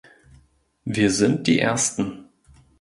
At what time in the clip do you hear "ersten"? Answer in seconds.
1.59-2.27